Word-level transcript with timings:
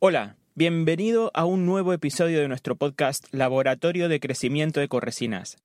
Hola, 0.00 0.36
bienvenido 0.54 1.32
a 1.34 1.44
un 1.44 1.66
nuevo 1.66 1.92
episodio 1.92 2.38
de 2.38 2.46
nuestro 2.46 2.76
podcast 2.76 3.26
Laboratorio 3.32 4.08
de 4.08 4.20
Crecimiento 4.20 4.78
de 4.78 4.86
Corresinas. 4.86 5.56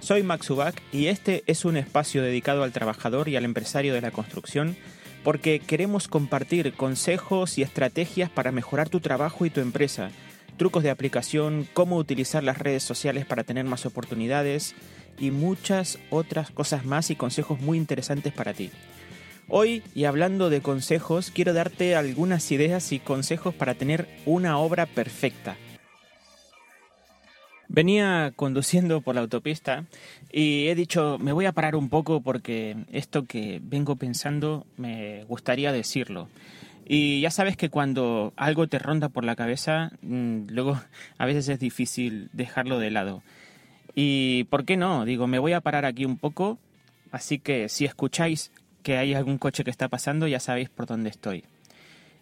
Soy 0.00 0.22
Max 0.22 0.50
Ubach 0.50 0.74
y 0.92 1.06
este 1.06 1.42
es 1.46 1.64
un 1.64 1.78
espacio 1.78 2.22
dedicado 2.22 2.62
al 2.62 2.72
trabajador 2.72 3.30
y 3.30 3.36
al 3.36 3.46
empresario 3.46 3.94
de 3.94 4.02
la 4.02 4.10
construcción 4.10 4.76
porque 5.24 5.60
queremos 5.60 6.08
compartir 6.08 6.74
consejos 6.74 7.56
y 7.56 7.62
estrategias 7.62 8.28
para 8.28 8.52
mejorar 8.52 8.90
tu 8.90 9.00
trabajo 9.00 9.46
y 9.46 9.50
tu 9.50 9.62
empresa, 9.62 10.10
trucos 10.58 10.82
de 10.82 10.90
aplicación, 10.90 11.66
cómo 11.72 11.96
utilizar 11.96 12.44
las 12.44 12.58
redes 12.58 12.82
sociales 12.82 13.24
para 13.24 13.44
tener 13.44 13.64
más 13.64 13.86
oportunidades 13.86 14.74
y 15.18 15.30
muchas 15.30 15.98
otras 16.10 16.50
cosas 16.50 16.84
más 16.84 17.10
y 17.10 17.16
consejos 17.16 17.58
muy 17.60 17.78
interesantes 17.78 18.34
para 18.34 18.52
ti. 18.52 18.70
Hoy, 19.52 19.82
y 19.96 20.04
hablando 20.04 20.48
de 20.48 20.60
consejos, 20.60 21.32
quiero 21.32 21.52
darte 21.52 21.96
algunas 21.96 22.52
ideas 22.52 22.92
y 22.92 23.00
consejos 23.00 23.52
para 23.52 23.74
tener 23.74 24.06
una 24.24 24.58
obra 24.58 24.86
perfecta. 24.86 25.56
Venía 27.66 28.32
conduciendo 28.36 29.00
por 29.00 29.16
la 29.16 29.22
autopista 29.22 29.86
y 30.30 30.68
he 30.68 30.76
dicho, 30.76 31.18
me 31.18 31.32
voy 31.32 31.46
a 31.46 31.52
parar 31.52 31.74
un 31.74 31.88
poco 31.88 32.20
porque 32.20 32.76
esto 32.92 33.24
que 33.24 33.60
vengo 33.60 33.96
pensando 33.96 34.66
me 34.76 35.24
gustaría 35.24 35.72
decirlo. 35.72 36.28
Y 36.86 37.20
ya 37.20 37.32
sabes 37.32 37.56
que 37.56 37.70
cuando 37.70 38.32
algo 38.36 38.68
te 38.68 38.78
ronda 38.78 39.08
por 39.08 39.24
la 39.24 39.34
cabeza, 39.34 39.90
mm, 40.02 40.46
luego 40.50 40.80
a 41.18 41.26
veces 41.26 41.48
es 41.48 41.58
difícil 41.58 42.30
dejarlo 42.32 42.78
de 42.78 42.92
lado. 42.92 43.24
Y 43.96 44.44
¿por 44.44 44.64
qué 44.64 44.76
no? 44.76 45.04
Digo, 45.04 45.26
me 45.26 45.40
voy 45.40 45.54
a 45.54 45.60
parar 45.60 45.86
aquí 45.86 46.04
un 46.04 46.18
poco, 46.18 46.60
así 47.10 47.40
que 47.40 47.68
si 47.68 47.84
escucháis 47.84 48.52
que 48.82 48.96
hay 48.96 49.14
algún 49.14 49.38
coche 49.38 49.64
que 49.64 49.70
está 49.70 49.88
pasando, 49.88 50.26
ya 50.26 50.40
sabéis 50.40 50.68
por 50.68 50.86
dónde 50.86 51.10
estoy. 51.10 51.44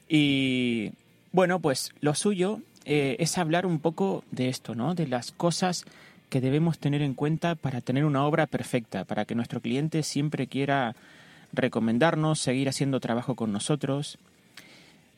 Y 0.09 0.93
bueno, 1.33 1.61
pues 1.61 1.93
lo 2.01 2.15
suyo 2.15 2.61
eh, 2.85 3.16
es 3.19 3.38
hablar 3.38 3.66
un 3.66 3.80
poco 3.80 4.24
de 4.30 4.49
esto, 4.49 4.74
¿no? 4.74 4.95
De 4.95 5.07
las 5.07 5.32
cosas 5.32 5.85
que 6.30 6.41
debemos 6.41 6.79
tener 6.79 7.02
en 7.02 7.15
cuenta 7.15 7.55
para 7.55 7.80
tener 7.80 8.05
una 8.05 8.24
obra 8.24 8.47
perfecta, 8.47 9.05
para 9.05 9.24
que 9.24 9.35
nuestro 9.35 9.60
cliente 9.60 10.02
siempre 10.02 10.47
quiera 10.47 10.95
recomendarnos, 11.52 12.38
seguir 12.38 12.69
haciendo 12.69 13.01
trabajo 13.01 13.35
con 13.35 13.52
nosotros. 13.52 14.19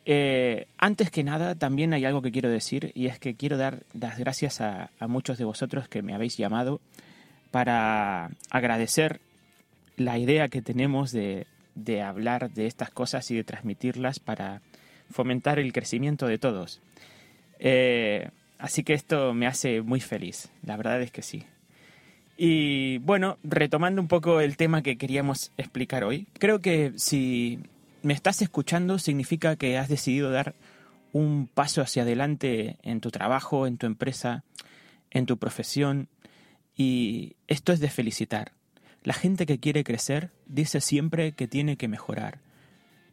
Eh, 0.06 0.66
antes 0.78 1.10
que 1.10 1.24
nada, 1.24 1.54
también 1.54 1.92
hay 1.92 2.04
algo 2.04 2.22
que 2.22 2.32
quiero 2.32 2.48
decir 2.48 2.92
y 2.94 3.06
es 3.06 3.18
que 3.18 3.34
quiero 3.34 3.56
dar 3.56 3.80
las 3.98 4.18
gracias 4.18 4.60
a 4.60 4.90
muchos 5.06 5.38
de 5.38 5.44
vosotros 5.44 5.88
que 5.88 6.02
me 6.02 6.14
habéis 6.14 6.36
llamado 6.36 6.80
para 7.50 8.30
agradecer 8.50 9.20
la 9.96 10.18
idea 10.18 10.48
que 10.48 10.62
tenemos 10.62 11.12
de, 11.12 11.46
hablar 12.02 12.50
de 12.50 12.66
estas 12.66 12.90
cosas 12.90 13.30
y 13.30 13.36
de 13.36 13.44
transmitirlas 13.44 14.18
para 14.18 14.62
fomentar 15.10 15.58
el 15.58 15.72
crecimiento 15.72 16.26
de 16.26 16.38
todos. 16.38 16.80
Eh, 17.58 18.30
así 18.58 18.82
que 18.82 18.94
esto 18.94 19.34
me 19.34 19.46
hace 19.46 19.82
muy 19.82 20.00
feliz, 20.00 20.50
la 20.62 20.76
verdad 20.76 21.02
es 21.02 21.10
que 21.10 21.22
sí. 21.22 21.44
Y 22.36 22.98
bueno, 22.98 23.38
retomando 23.42 24.00
un 24.00 24.08
poco 24.08 24.40
el 24.40 24.56
tema 24.56 24.82
que 24.82 24.96
queríamos 24.96 25.52
explicar 25.58 26.04
hoy, 26.04 26.26
creo 26.38 26.60
que 26.60 26.92
si 26.96 27.58
me 28.02 28.14
estás 28.14 28.40
escuchando 28.40 28.98
significa 28.98 29.56
que 29.56 29.76
has 29.76 29.88
decidido 29.88 30.30
dar 30.30 30.54
un 31.12 31.48
paso 31.52 31.82
hacia 31.82 32.02
adelante 32.02 32.78
en 32.82 33.00
tu 33.00 33.10
trabajo, 33.10 33.66
en 33.66 33.76
tu 33.76 33.86
empresa, 33.86 34.44
en 35.10 35.26
tu 35.26 35.36
profesión, 35.36 36.08
y 36.76 37.36
esto 37.46 37.72
es 37.72 37.80
de 37.80 37.90
felicitar. 37.90 38.52
La 39.02 39.14
gente 39.14 39.46
que 39.46 39.58
quiere 39.58 39.84
crecer 39.84 40.30
dice 40.46 40.80
siempre 40.80 41.32
que 41.32 41.48
tiene 41.48 41.76
que 41.76 41.88
mejorar, 41.88 42.38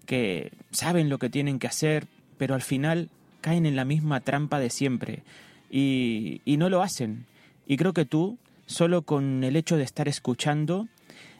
que 0.05 0.51
saben 0.71 1.09
lo 1.09 1.17
que 1.19 1.29
tienen 1.29 1.59
que 1.59 1.67
hacer, 1.67 2.07
pero 2.37 2.55
al 2.55 2.61
final 2.61 3.09
caen 3.41 3.65
en 3.65 3.75
la 3.75 3.85
misma 3.85 4.19
trampa 4.19 4.59
de 4.59 4.69
siempre 4.69 5.23
y, 5.69 6.41
no 6.45 6.69
lo 6.69 6.81
hacen. 6.81 7.25
Y 7.65 7.77
creo 7.77 7.93
que 7.93 8.05
tú, 8.05 8.37
solo 8.65 9.03
con 9.03 9.43
el 9.43 9.55
hecho 9.55 9.77
de 9.77 9.83
estar 9.83 10.07
escuchando, 10.07 10.87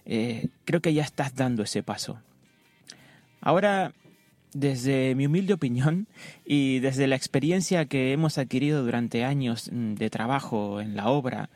eh, 0.05 0.47
creo 0.65 0.81
que 0.81 0.93
ya 0.93 1.03
estás 1.03 1.35
dando 1.35 1.63
ese 1.63 1.83
paso. 1.83 2.19
Ahora, 3.41 3.93
desde 4.53 5.15
mi 5.15 5.25
humilde 5.25 5.53
opinión 5.53 6.07
y 6.45 6.79
desde 6.79 7.07
la 7.07 7.15
experiencia 7.15 7.85
que 7.85 8.11
hemos 8.11 8.37
adquirido 8.37 8.83
durante 8.83 9.23
años 9.23 9.69
mm, 9.71 9.95
de 9.95 10.09
trabajo 10.09 10.81
en 10.81 10.95
la 10.95 11.09
obra, 11.09 11.49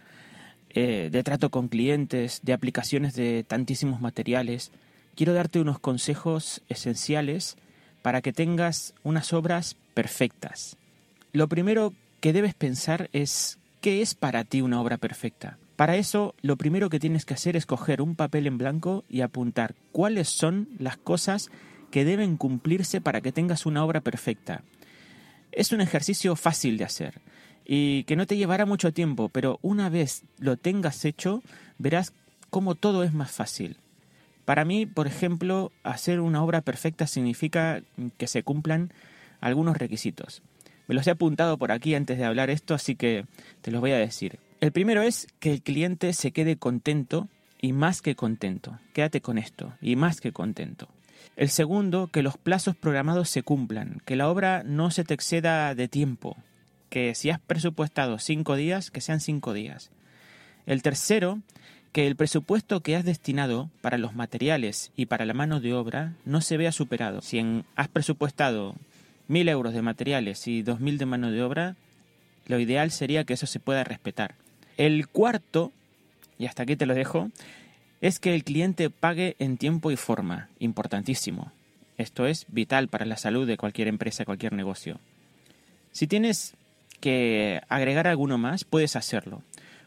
eh, 0.73 1.09
de 1.11 1.23
trato 1.23 1.49
con 1.49 1.67
clientes, 1.67 2.39
de 2.43 2.53
aplicaciones 2.53 3.13
de 3.13 3.43
tantísimos 3.43 4.01
materiales, 4.01 4.71
quiero 5.15 5.33
darte 5.33 5.59
unos 5.59 5.79
consejos 5.79 6.61
esenciales 6.69 7.57
para 8.01 8.21
que 8.21 8.33
tengas 8.33 8.93
unas 9.03 9.33
obras 9.33 9.75
perfectas. 9.93 10.77
Lo 11.33 11.47
primero 11.47 11.93
que 12.19 12.33
debes 12.33 12.53
pensar 12.53 13.09
es 13.13 13.59
¿qué 13.81 14.01
es 14.01 14.15
para 14.15 14.43
ti 14.43 14.61
una 14.61 14.81
obra 14.81 14.97
perfecta? 14.97 15.57
Para 15.75 15.97
eso, 15.97 16.35
lo 16.41 16.57
primero 16.57 16.89
que 16.89 16.99
tienes 16.99 17.25
que 17.25 17.33
hacer 17.33 17.55
es 17.55 17.65
coger 17.65 18.01
un 18.01 18.15
papel 18.15 18.47
en 18.47 18.57
blanco 18.57 19.03
y 19.09 19.21
apuntar 19.21 19.75
cuáles 19.91 20.29
son 20.29 20.69
las 20.77 20.97
cosas 20.97 21.49
que 21.89 22.05
deben 22.05 22.37
cumplirse 22.37 23.01
para 23.01 23.21
que 23.21 23.31
tengas 23.31 23.65
una 23.65 23.83
obra 23.83 24.01
perfecta. 24.01 24.63
Es 25.51 25.71
un 25.71 25.81
ejercicio 25.81 26.35
fácil 26.35 26.77
de 26.77 26.85
hacer 26.85 27.21
y 27.73 28.03
que 28.03 28.17
no 28.17 28.27
te 28.27 28.35
llevará 28.35 28.65
mucho 28.65 28.91
tiempo, 28.91 29.29
pero 29.29 29.57
una 29.61 29.87
vez 29.87 30.25
lo 30.39 30.57
tengas 30.57 31.05
hecho, 31.05 31.41
verás 31.77 32.11
cómo 32.49 32.75
todo 32.75 33.05
es 33.05 33.13
más 33.13 33.31
fácil. 33.31 33.77
Para 34.43 34.65
mí, 34.65 34.85
por 34.85 35.07
ejemplo, 35.07 35.71
hacer 35.81 36.19
una 36.19 36.43
obra 36.43 36.59
perfecta 36.59 37.07
significa 37.07 37.81
que 38.17 38.27
se 38.27 38.43
cumplan 38.43 38.91
algunos 39.39 39.77
requisitos. 39.77 40.41
Me 40.89 40.95
los 40.95 41.07
he 41.07 41.11
apuntado 41.11 41.57
por 41.57 41.71
aquí 41.71 41.95
antes 41.95 42.17
de 42.17 42.25
hablar 42.25 42.49
esto, 42.49 42.73
así 42.73 42.97
que 42.97 43.23
te 43.61 43.71
los 43.71 43.79
voy 43.79 43.91
a 43.91 43.97
decir. 43.97 44.37
El 44.59 44.73
primero 44.73 45.01
es 45.01 45.29
que 45.39 45.53
el 45.53 45.61
cliente 45.61 46.11
se 46.11 46.31
quede 46.31 46.57
contento 46.57 47.29
y 47.61 47.71
más 47.71 48.01
que 48.01 48.17
contento. 48.17 48.77
Quédate 48.91 49.21
con 49.21 49.37
esto, 49.37 49.71
y 49.81 49.95
más 49.95 50.19
que 50.19 50.33
contento. 50.33 50.89
El 51.37 51.47
segundo, 51.47 52.07
que 52.07 52.21
los 52.21 52.37
plazos 52.37 52.75
programados 52.75 53.29
se 53.29 53.43
cumplan, 53.43 54.01
que 54.03 54.17
la 54.17 54.27
obra 54.27 54.61
no 54.65 54.91
se 54.91 55.05
te 55.05 55.13
exceda 55.13 55.73
de 55.73 55.87
tiempo, 55.87 56.35
que 56.91 57.15
si 57.15 57.29
has 57.29 57.39
presupuestado 57.39 58.19
cinco 58.19 58.57
días, 58.57 58.91
que 58.91 58.99
sean 58.99 59.21
cinco 59.21 59.53
días. 59.53 59.89
El 60.65 60.83
tercero, 60.83 61.39
que 61.93 62.05
el 62.05 62.17
presupuesto 62.17 62.81
que 62.81 62.97
has 62.97 63.05
destinado 63.05 63.69
para 63.79 63.97
los 63.97 64.13
materiales 64.13 64.91
y 64.97 65.05
para 65.05 65.25
la 65.25 65.33
mano 65.33 65.61
de 65.61 65.73
obra 65.73 66.13
no 66.25 66.41
se 66.41 66.57
vea 66.57 66.73
superado. 66.73 67.21
Si 67.21 67.63
has 67.77 67.87
presupuestado 67.87 68.75
mil 69.29 69.47
euros 69.47 69.73
de 69.73 69.81
materiales 69.81 70.45
y 70.47 70.63
dos 70.63 70.81
mil 70.81 70.97
de 70.97 71.05
mano 71.05 71.31
de 71.31 71.41
obra, 71.41 71.77
lo 72.45 72.59
ideal 72.59 72.91
sería 72.91 73.23
que 73.23 73.35
eso 73.35 73.47
se 73.47 73.61
pueda 73.61 73.85
respetar. 73.85 74.35
El 74.75 75.07
cuarto, 75.07 75.71
y 76.37 76.45
hasta 76.45 76.63
aquí 76.63 76.75
te 76.75 76.85
lo 76.85 76.93
dejo, 76.93 77.31
es 78.01 78.19
que 78.19 78.35
el 78.35 78.43
cliente 78.43 78.89
pague 78.89 79.37
en 79.39 79.57
tiempo 79.57 79.91
y 79.91 79.95
forma, 79.95 80.49
importantísimo. 80.59 81.53
Esto 81.97 82.27
es 82.27 82.47
vital 82.49 82.89
para 82.89 83.05
la 83.05 83.15
salud 83.15 83.47
de 83.47 83.55
cualquier 83.55 83.87
empresa, 83.87 84.25
cualquier 84.25 84.51
negocio. 84.51 84.99
Si 85.93 86.07
tienes 86.07 86.55
que 87.01 87.61
agregar 87.67 88.07
alguno 88.07 88.37
más, 88.37 88.63
puedes 88.63 88.95
hacerlo. 88.95 89.43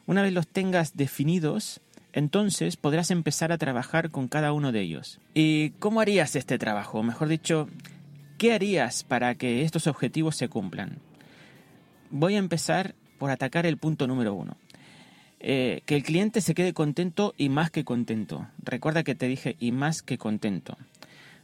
Una 0.07 0.21
vez 0.21 0.35
los 0.35 0.47
tengas 0.47 0.97
definidos, 0.97 1.81
entonces 2.13 2.77
podrás 2.77 3.11
empezar 3.11 3.53
a 3.53 3.59
trabajar 3.59 4.11
con 4.11 4.29
cada 4.29 4.53
uno 4.53 4.71
de 4.71 4.83
ellos. 4.83 5.19
¿Y 5.33 5.71
cómo 5.79 6.01
harías 6.01 6.37
este 6.37 6.59
trabajo? 6.59 7.03
Mejor 7.03 7.29
dicho, 7.29 7.69
¿qué 8.37 8.53
harías 8.53 9.03
para 9.03 9.35
que 9.35 9.63
estos 9.63 9.87
objetivos 9.87 10.37
se 10.37 10.49
cumplan? 10.49 10.99
Voy 12.11 12.35
a 12.35 12.39
empezar 12.39 12.95
por 13.19 13.31
atacar 13.31 13.65
el 13.65 13.79
punto 13.79 14.07
número 14.07 14.35
uno. 14.35 14.57
Eh, 15.41 15.83
que 15.87 15.97
el 15.97 16.03
cliente 16.03 16.41
se 16.41 16.55
quede 16.55 16.73
contento 16.73 17.35
y 17.37 17.49
más 17.49 17.71
que 17.71 17.85
contento. 17.85 18.47
Recuerda 18.63 19.03
que 19.03 19.15
te 19.15 19.29
dije 19.29 19.57
y 19.59 19.73
más 19.73 20.03
que 20.03 20.19
contento. 20.19 20.77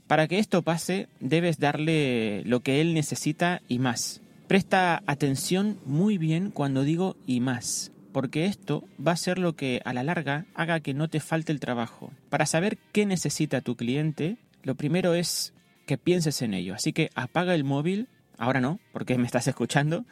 Para 0.06 0.26
que 0.26 0.38
esto 0.38 0.62
pase, 0.62 1.08
debes 1.20 1.58
darle 1.58 2.42
lo 2.44 2.60
que 2.60 2.80
él 2.80 2.94
necesita 2.94 3.62
y 3.68 3.78
más. 3.78 4.20
Presta 4.50 5.04
atención 5.06 5.78
muy 5.86 6.18
bien 6.18 6.50
cuando 6.50 6.82
digo 6.82 7.16
y 7.24 7.38
más, 7.38 7.92
porque 8.10 8.46
esto 8.46 8.82
va 8.98 9.12
a 9.12 9.16
ser 9.16 9.38
lo 9.38 9.54
que 9.54 9.80
a 9.84 9.92
la 9.92 10.02
larga 10.02 10.44
haga 10.54 10.80
que 10.80 10.92
no 10.92 11.06
te 11.06 11.20
falte 11.20 11.52
el 11.52 11.60
trabajo. 11.60 12.10
Para 12.30 12.46
saber 12.46 12.76
qué 12.90 13.06
necesita 13.06 13.60
tu 13.60 13.76
cliente, 13.76 14.38
lo 14.64 14.74
primero 14.74 15.14
es 15.14 15.54
que 15.86 15.98
pienses 15.98 16.42
en 16.42 16.54
ello. 16.54 16.74
Así 16.74 16.92
que 16.92 17.10
apaga 17.14 17.54
el 17.54 17.62
móvil, 17.62 18.08
ahora 18.38 18.60
no, 18.60 18.80
porque 18.92 19.16
me 19.18 19.26
estás 19.26 19.46
escuchando, 19.46 20.04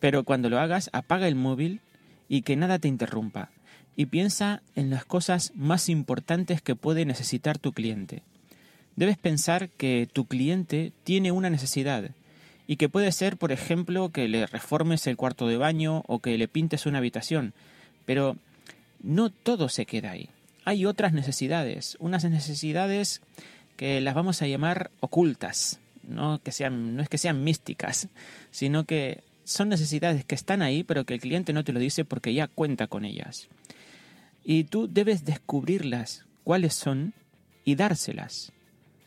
pero 0.00 0.22
cuando 0.22 0.50
lo 0.50 0.58
hagas, 0.58 0.90
apaga 0.92 1.26
el 1.26 1.34
móvil 1.34 1.80
y 2.28 2.42
que 2.42 2.56
nada 2.56 2.78
te 2.78 2.88
interrumpa. 2.88 3.52
Y 3.96 4.04
piensa 4.04 4.60
en 4.74 4.90
las 4.90 5.06
cosas 5.06 5.50
más 5.54 5.88
importantes 5.88 6.60
que 6.60 6.76
puede 6.76 7.06
necesitar 7.06 7.56
tu 7.56 7.72
cliente. 7.72 8.22
Debes 8.96 9.16
pensar 9.16 9.70
que 9.70 10.06
tu 10.12 10.26
cliente 10.26 10.92
tiene 11.04 11.32
una 11.32 11.48
necesidad 11.48 12.10
y 12.70 12.76
que 12.76 12.90
puede 12.90 13.10
ser, 13.12 13.38
por 13.38 13.50
ejemplo, 13.50 14.10
que 14.10 14.28
le 14.28 14.46
reformes 14.46 15.06
el 15.06 15.16
cuarto 15.16 15.48
de 15.48 15.56
baño 15.56 16.04
o 16.06 16.20
que 16.20 16.36
le 16.36 16.48
pintes 16.48 16.84
una 16.84 16.98
habitación, 16.98 17.54
pero 18.04 18.36
no 19.02 19.30
todo 19.30 19.70
se 19.70 19.86
queda 19.86 20.10
ahí. 20.10 20.28
Hay 20.66 20.84
otras 20.84 21.14
necesidades, 21.14 21.96
unas 21.98 22.24
necesidades 22.24 23.22
que 23.78 24.02
las 24.02 24.14
vamos 24.14 24.42
a 24.42 24.46
llamar 24.46 24.90
ocultas, 25.00 25.80
no, 26.02 26.42
que 26.42 26.52
sean, 26.52 26.94
no 26.94 27.02
es 27.02 27.08
que 27.08 27.16
sean 27.16 27.42
místicas, 27.42 28.08
sino 28.50 28.84
que 28.84 29.24
son 29.44 29.70
necesidades 29.70 30.26
que 30.26 30.34
están 30.34 30.60
ahí, 30.60 30.84
pero 30.84 31.04
que 31.04 31.14
el 31.14 31.20
cliente 31.20 31.54
no 31.54 31.64
te 31.64 31.72
lo 31.72 31.80
dice 31.80 32.04
porque 32.04 32.34
ya 32.34 32.48
cuenta 32.48 32.86
con 32.86 33.06
ellas. 33.06 33.48
Y 34.44 34.64
tú 34.64 34.88
debes 34.88 35.24
descubrirlas, 35.24 36.26
cuáles 36.44 36.74
son, 36.74 37.14
y 37.64 37.76
dárselas. 37.76 38.52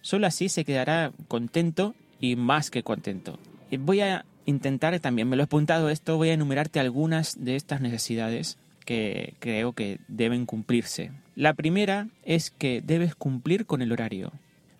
Solo 0.01 0.25
así 0.25 0.49
se 0.49 0.65
quedará 0.65 1.11
contento 1.27 1.93
y 2.19 2.35
más 2.35 2.71
que 2.71 2.81
contento. 2.81 3.37
Y 3.71 3.77
voy 3.77 4.01
a 4.01 4.25
intentar, 4.45 4.99
también 4.99 5.29
me 5.29 5.37
lo 5.37 5.43
he 5.43 5.45
apuntado 5.45 5.89
esto, 5.89 6.17
voy 6.17 6.29
a 6.29 6.33
enumerarte 6.33 6.81
algunas 6.81 7.43
de 7.43 7.55
estas 7.55 7.79
necesidades 7.79 8.57
que 8.85 9.35
creo 9.39 9.71
que 9.71 9.99
deben 10.09 10.45
cumplirse. 10.45 11.11
La 11.35 11.53
primera 11.53 12.09
es 12.23 12.51
que 12.51 12.81
debes 12.81 13.15
cumplir 13.15 13.65
con 13.65 13.81
el 13.81 13.93
horario. 13.93 14.33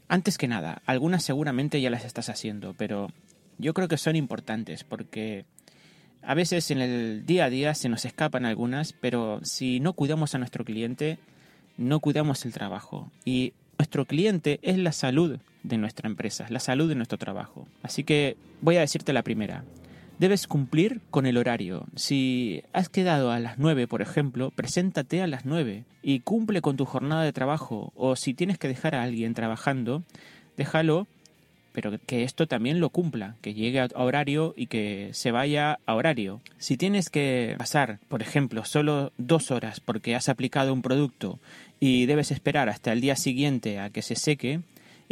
Antes 0.10 0.38
que 0.38 0.50
nada, 0.50 0.82
algunas 0.86 1.24
seguramente 1.24 1.80
ya 1.80 1.90
las 1.90 2.04
estás 2.04 2.28
haciendo, 2.28 2.76
pero 2.78 3.08
yo 3.58 3.74
creo 3.74 3.88
que 3.88 3.96
son 3.96 4.18
importantes 4.18 4.84
porque 4.84 5.46
a 6.22 6.34
veces 6.34 6.70
en 6.70 6.82
el 6.82 7.26
día 7.26 7.46
a 7.46 7.50
día 7.50 7.74
se 7.74 7.88
nos 7.88 8.04
escapan 8.04 8.46
algunas, 8.46 8.92
pero 8.92 9.40
si 9.44 9.80
no 9.80 9.94
cuidamos 9.94 10.36
a 10.36 10.38
nuestro 10.38 10.66
cliente, 10.66 11.18
no 11.78 12.02
cuidamos 12.02 12.44
el 12.46 12.52
trabajo. 12.52 13.10
Y 13.24 13.54
nuestro 13.78 14.06
cliente 14.06 14.60
es 14.64 14.78
la 14.78 14.92
salud 14.92 15.40
de 15.64 15.78
nuestra 15.78 16.08
empresa, 16.08 16.46
la 16.50 16.60
salud 16.60 16.90
de 16.90 16.96
nuestro 16.96 17.18
trabajo. 17.18 17.68
Así 17.84 18.04
que 18.04 18.38
voy 18.62 18.78
a 18.78 18.82
decirte 18.82 19.14
la 19.14 19.24
primera. 19.24 19.64
Debes 20.20 20.46
cumplir 20.46 21.02
con 21.10 21.26
el 21.26 21.38
horario. 21.38 21.86
Si 21.96 22.64
has 22.74 22.90
quedado 22.90 23.32
a 23.32 23.40
las 23.40 23.58
9, 23.58 23.88
por 23.88 24.02
ejemplo, 24.02 24.52
preséntate 24.52 25.22
a 25.22 25.28
las 25.28 25.46
9 25.46 25.84
y 26.04 26.20
cumple 26.20 26.62
con 26.62 26.78
tu 26.78 26.86
jornada 26.86 27.24
de 27.24 27.34
trabajo. 27.34 27.92
O 27.96 28.16
si 28.16 28.34
tienes 28.34 28.60
que 28.60 28.68
dejar 28.68 28.94
a 28.94 29.02
alguien 29.02 29.34
trabajando, 29.34 30.04
déjalo, 30.58 31.08
pero 31.74 31.98
que 32.06 32.24
esto 32.24 32.48
también 32.48 32.80
lo 32.80 32.90
cumpla, 32.90 33.36
que 33.42 33.54
llegue 33.54 33.80
a 33.80 33.88
horario 33.96 34.54
y 34.56 34.68
que 34.68 35.10
se 35.14 35.32
vaya 35.32 35.80
a 35.86 35.96
horario. 35.96 36.42
Si 36.58 36.78
tienes 36.78 37.10
que 37.10 37.56
pasar, 37.58 38.00
por 38.08 38.22
ejemplo, 38.22 38.66
solo 38.66 39.12
dos 39.18 39.52
horas 39.52 39.80
porque 39.80 40.16
has 40.16 40.30
aplicado 40.30 40.74
un 40.74 40.82
producto 40.82 41.40
y 41.80 42.06
debes 42.06 42.32
esperar 42.32 42.70
hasta 42.70 42.92
el 42.92 43.02
día 43.02 43.16
siguiente 43.16 43.80
a 43.80 43.90
que 43.90 44.02
se 44.02 44.16
seque, 44.16 44.62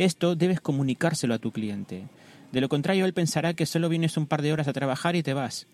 esto 0.05 0.35
debes 0.35 0.61
comunicárselo 0.61 1.33
a 1.33 1.39
tu 1.39 1.51
cliente. 1.51 2.03
De 2.51 2.61
lo 2.61 2.69
contrario, 2.69 3.05
él 3.05 3.13
pensará 3.13 3.53
que 3.53 3.65
solo 3.65 3.89
vienes 3.89 4.17
un 4.17 4.25
par 4.25 4.41
de 4.41 4.51
horas 4.51 4.67
a 4.67 4.73
trabajar 4.73 5.15
y 5.15 5.23
te 5.23 5.33
vas. 5.33 5.67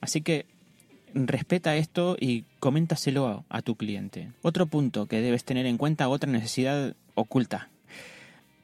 Así 0.00 0.20
que 0.20 0.46
respeta 1.14 1.76
esto 1.76 2.16
y 2.18 2.44
coméntaselo 2.60 3.44
a, 3.48 3.62
tu 3.62 3.76
cliente. 3.76 4.30
Otro 4.42 4.66
punto 4.66 5.06
que 5.06 5.20
debes 5.20 5.44
tener 5.44 5.66
en 5.66 5.78
cuenta, 5.78 6.08
otra 6.08 6.30
necesidad 6.30 6.94
oculta. 7.14 7.68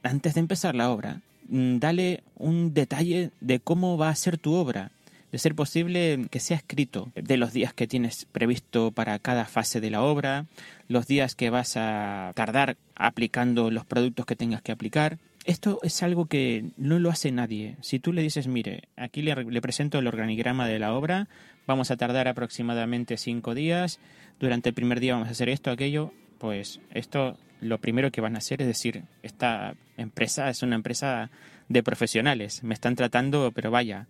Antes 0.03 0.35
de 0.35 0.41
empezar 0.41 0.75
la 0.75 0.91
obra, 0.91 1.21
mm, 1.49 1.77
dale 1.77 2.23
un 2.37 2.73
detalle 2.73 3.31
de 3.41 3.59
cómo 3.59 3.97
va 3.97 4.09
a 4.09 4.15
ser 4.15 4.37
tu 4.37 4.53
obra. 4.53 4.91
De 5.35 5.39
ser 5.39 5.53
posible 5.53 6.27
que 6.31 6.39
sea 6.39 6.55
escrito 6.55 7.11
de 7.13 7.35
los 7.35 7.51
días 7.51 7.73
que 7.73 7.87
tienes 7.87 8.23
previsto 8.23 8.91
para 8.91 9.19
cada 9.19 9.43
fase 9.43 9.81
de 9.81 9.89
la 9.89 10.01
obra, 10.01 10.45
los 10.87 11.07
días 11.07 11.35
que 11.35 11.49
vas 11.49 11.75
a 11.75 12.31
tardar 12.35 12.77
aplicando 12.95 13.69
los 13.69 13.85
productos 13.85 14.25
que 14.25 14.37
tengas 14.37 14.61
que 14.61 14.71
aplicar, 14.71 15.17
esto 15.43 15.79
es 15.83 16.01
algo 16.03 16.27
que 16.27 16.67
no 16.77 16.99
lo 16.99 17.09
hace 17.09 17.33
nadie. 17.33 17.75
Si 17.81 17.99
tú 17.99 18.13
le 18.13 18.21
dices, 18.21 18.47
mire, 18.47 18.83
aquí 18.95 19.21
le, 19.23 19.61
presento 19.61 19.99
el 19.99 20.07
organigrama 20.07 20.69
de 20.69 20.79
la 20.79 20.93
obra, 20.93 21.27
vamos 21.67 21.91
a 21.91 21.97
tardar 21.97 22.29
aproximadamente 22.29 23.17
cinco 23.17 23.53
días, 23.55 23.99
durante 24.39 24.69
el 24.69 24.75
primer 24.75 25.01
día 25.01 25.15
vamos 25.15 25.27
a 25.27 25.31
hacer 25.31 25.49
esto, 25.49 25.69
aquello, 25.69 26.13
pues 26.37 26.79
esto 26.91 27.37
lo 27.59 27.79
primero 27.79 28.09
que 28.09 28.21
van 28.21 28.35
a 28.35 28.37
hacer 28.37 28.61
es 28.61 28.67
decir, 28.67 29.03
esta 29.21 29.75
empresa 29.97 30.49
es 30.49 30.63
una 30.63 30.75
empresa 30.75 31.29
de 31.67 31.83
profesionales, 31.83 32.63
me 32.63 32.73
están 32.73 32.95
tratando, 32.95 33.51
pero 33.53 33.69
vaya, 33.69 34.07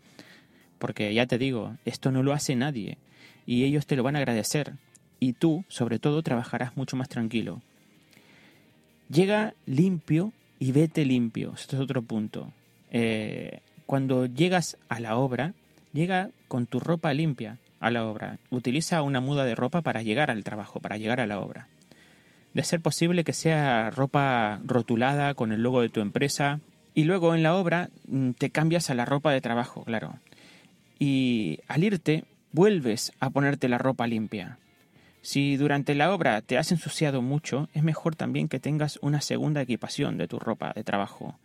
porque 0.79 1.13
ya 1.13 1.25
te 1.25 1.37
digo, 1.37 1.75
esto 1.85 2.11
no 2.11 2.23
lo 2.23 2.33
hace 2.33 2.55
nadie 2.55 2.97
y 3.45 3.63
ellos 3.63 3.85
te 3.85 3.95
lo 3.95 4.03
van 4.03 4.15
a 4.15 4.19
agradecer 4.19 4.73
y 5.19 5.33
tú, 5.33 5.65
sobre 5.67 5.99
todo, 5.99 6.21
trabajarás 6.21 6.75
mucho 6.77 6.95
más 6.95 7.09
tranquilo. 7.09 7.61
Llega 9.09 9.53
limpio 9.65 10.33
y 10.59 10.71
vete 10.71 11.05
limpio. 11.05 11.53
Esto 11.55 11.75
es 11.75 11.81
otro 11.81 12.01
punto. 12.01 12.51
Eh, 12.91 13.59
cuando 13.85 14.25
llegas 14.25 14.77
a 14.89 14.99
la 14.99 15.17
obra, 15.17 15.53
llega 15.93 16.29
con 16.47 16.65
tu 16.65 16.79
ropa 16.79 17.13
limpia 17.13 17.57
a 17.79 17.91
la 17.91 18.05
obra. 18.05 18.39
Utiliza 18.49 19.01
una 19.01 19.19
muda 19.19 19.45
de 19.45 19.55
ropa 19.55 19.81
para 19.81 20.01
llegar 20.01 20.31
al 20.31 20.43
trabajo, 20.43 20.79
para 20.79 20.97
llegar 20.97 21.19
a 21.19 21.27
la 21.27 21.39
obra. 21.39 21.67
De 22.53 22.63
ser 22.63 22.81
posible 22.81 23.23
que 23.23 23.33
sea 23.33 23.91
ropa 23.91 24.59
rotulada 24.63 25.33
con 25.33 25.51
el 25.51 25.61
logo 25.61 25.81
de 25.81 25.89
tu 25.89 26.01
empresa. 26.01 26.59
Y 26.93 27.03
luego 27.03 27.35
en 27.35 27.43
la 27.43 27.55
obra 27.55 27.89
mm, 28.07 28.31
te 28.31 28.49
cambias 28.49 28.89
a 28.89 28.95
la 28.95 29.05
ropa 29.05 29.31
de 29.31 29.41
trabajo, 29.41 29.83
claro. 29.83 30.19
Y 30.99 31.59
al 31.67 31.83
irte, 31.83 32.23
vuelves 32.51 33.11
a 33.19 33.29
ponerte 33.29 33.67
la 33.67 33.77
ropa 33.77 34.07
limpia. 34.07 34.57
Si 35.21 35.57
durante 35.57 35.95
la 35.95 36.13
obra 36.13 36.41
te 36.41 36.57
has 36.57 36.71
ensuciado 36.71 37.21
mucho, 37.21 37.67
es 37.73 37.83
mejor 37.83 38.15
también 38.15 38.47
que 38.47 38.59
tengas 38.59 38.99
una 39.01 39.21
segunda 39.21 39.61
equipación 39.61 40.17
de 40.17 40.27
tu 40.27 40.37
ropa 40.37 40.71
de 40.73 40.83
trabajo, 40.83 41.37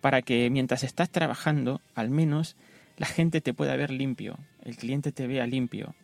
para 0.00 0.22
que 0.22 0.50
mientras 0.50 0.82
estás 0.82 1.08
trabajando, 1.08 1.80
al 1.94 2.10
menos 2.10 2.56
la 2.96 3.06
gente 3.06 3.40
te 3.40 3.54
pueda 3.54 3.76
ver 3.76 3.90
limpio, 3.90 4.38
el 4.64 4.76
cliente 4.76 5.12
te 5.12 5.26
vea 5.26 5.46
limpio. 5.46 5.94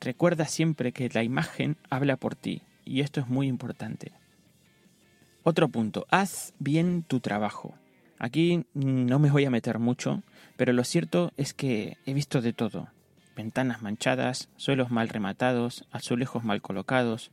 Recuerda 0.00 0.46
siempre 0.46 0.92
que 0.92 1.10
la 1.12 1.24
imagen 1.24 1.76
habla 1.90 2.16
por 2.16 2.36
ti, 2.36 2.62
y 2.84 3.00
esto 3.00 3.20
es 3.20 3.26
muy 3.26 3.48
importante. 3.48 4.12
Otro 5.42 5.68
punto, 5.68 6.06
haz 6.10 6.54
bien 6.60 7.02
tu 7.02 7.20
trabajo. 7.20 7.74
Aquí 8.18 8.64
no 8.74 9.18
me 9.18 9.30
voy 9.30 9.44
a 9.44 9.50
meter 9.50 9.78
mucho, 9.78 10.22
pero 10.56 10.72
lo 10.72 10.84
cierto 10.84 11.32
es 11.36 11.54
que 11.54 11.96
he 12.04 12.14
visto 12.14 12.40
de 12.40 12.52
todo 12.52 12.88
ventanas 13.38 13.82
manchadas, 13.82 14.48
suelos 14.56 14.90
mal 14.90 15.08
rematados, 15.08 15.84
azulejos 15.92 16.42
mal 16.42 16.60
colocados, 16.60 17.30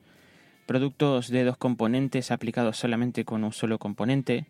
productos 0.68 1.30
de 1.30 1.44
dos 1.44 1.58
componentes 1.58 2.30
aplicados 2.30 2.78
solamente 2.78 3.26
con 3.26 3.44
un 3.44 3.52
solo 3.52 3.80
componente. 3.80 4.46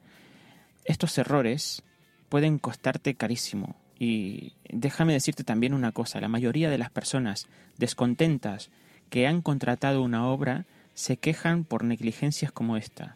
Estos 0.83 1.17
errores 1.17 1.81
pueden 2.27 2.59
costarte 2.59 3.15
carísimo. 3.15 3.77
Y 3.97 4.51
déjame 4.69 5.13
decirte 5.13 5.45
también 5.45 5.73
una 5.73 5.93
cosa, 5.93 6.19
la 6.19 6.27
mayoría 6.27 6.69
de 6.69 6.77
las 6.77 6.89
personas 6.89 7.47
descontentas 7.77 8.69
que 9.09 9.25
han 9.25 9.41
contratado 9.41 10.01
una 10.01 10.27
obra 10.27 10.65
se 10.93 11.15
quejan 11.15 11.63
por 11.63 11.85
negligencias 11.85 12.51
como 12.51 12.75
esta. 12.75 13.15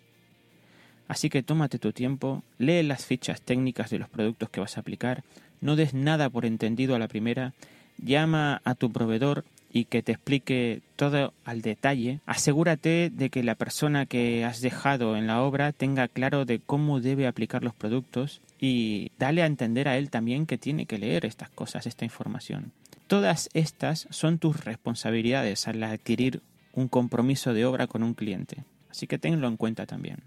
Así 1.10 1.30
que 1.30 1.42
tómate 1.42 1.80
tu 1.80 1.92
tiempo, 1.92 2.44
lee 2.60 2.84
las 2.84 3.04
fichas 3.04 3.42
técnicas 3.42 3.90
de 3.90 3.98
los 3.98 4.08
productos 4.08 4.50
que 4.52 4.60
vas 4.60 4.78
a 4.78 4.82
aplicar, 4.82 5.24
no 5.60 5.76
des 5.76 5.96
nada 5.96 6.30
por 6.30 6.46
entendido 6.46 6.96
a 6.96 7.00
la 7.00 7.08
primera 7.08 7.54
llama 7.98 8.62
a 8.64 8.76
tu 8.76 8.92
proveedor 8.92 9.44
y 9.74 9.86
que 9.86 10.04
te 10.04 10.12
explique 10.12 10.82
todo 10.96 11.34
al 11.46 11.64
detalle, 11.64 12.20
asegúrate 12.28 13.10
de 13.10 13.32
que 13.32 13.44
la 13.44 13.56
persona 13.56 14.06
que 14.06 14.46
has 14.46 14.62
dejado 14.62 15.18
en 15.18 15.26
la 15.26 15.42
obra 15.42 15.72
tenga 15.72 16.08
claro 16.08 16.46
de 16.46 16.60
cómo 16.60 17.02
debe 17.02 17.26
aplicar 17.26 17.64
los 17.64 17.74
productos 17.74 18.40
y 18.60 19.12
dale 19.18 19.42
a 19.42 19.48
entender 19.48 19.88
a 19.88 19.98
él 19.98 20.12
también 20.12 20.46
que 20.46 20.60
tiene 20.60 20.86
que 20.86 21.00
leer 21.00 21.26
estas 21.26 21.50
cosas, 21.50 21.88
esta 21.88 22.06
información. 22.06 22.72
Todas 23.08 23.50
estas 23.56 24.08
son 24.12 24.38
tus 24.38 24.64
responsabilidades 24.64 25.68
al 25.68 25.82
adquirir 25.82 26.44
un 26.74 26.88
compromiso 26.88 27.56
de 27.56 27.66
obra 27.66 27.88
con 27.88 28.04
un 28.04 28.14
cliente, 28.14 28.64
así 28.92 29.08
que 29.08 29.18
tenlo 29.18 29.48
en 29.48 29.58
cuenta 29.58 29.88
también. 29.88 30.20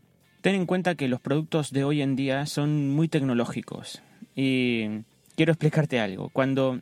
Ten 0.42 0.56
en 0.56 0.66
cuenta 0.66 0.96
que 0.96 1.06
los 1.06 1.20
productos 1.20 1.70
de 1.70 1.84
hoy 1.84 2.02
en 2.02 2.16
día 2.16 2.46
son 2.46 2.90
muy 2.90 3.06
tecnológicos 3.06 4.02
y 4.34 4.88
quiero 5.36 5.52
explicarte 5.52 6.00
algo. 6.00 6.30
Cuando 6.30 6.80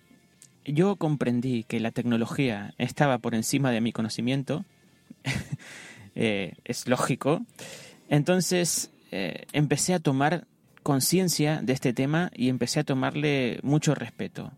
yo 0.64 0.96
comprendí 0.96 1.64
que 1.64 1.78
la 1.78 1.90
tecnología 1.90 2.72
estaba 2.78 3.18
por 3.18 3.34
encima 3.34 3.70
de 3.70 3.82
mi 3.82 3.92
conocimiento, 3.92 4.64
eh, 6.14 6.54
es 6.64 6.88
lógico, 6.88 7.42
entonces 8.08 8.90
eh, 9.12 9.44
empecé 9.52 9.92
a 9.92 10.00
tomar 10.00 10.46
conciencia 10.82 11.60
de 11.60 11.74
este 11.74 11.92
tema 11.92 12.30
y 12.34 12.48
empecé 12.48 12.80
a 12.80 12.84
tomarle 12.84 13.60
mucho 13.62 13.94
respeto. 13.94 14.52